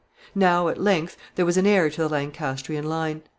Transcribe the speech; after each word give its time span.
Now, 0.33 0.67
at 0.67 0.81
length, 0.81 1.15
there 1.35 1.45
was 1.45 1.57
an 1.57 1.67
heir 1.67 1.91
to 1.91 2.01
the 2.01 2.09
Lancastrian 2.09 2.89
line. 2.89 3.21